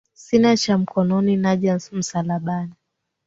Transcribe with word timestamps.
Sina 0.13 0.57
cha 0.57 0.77
mkononi, 0.77 1.35
naja 1.35 1.79
msalabani 1.91 2.73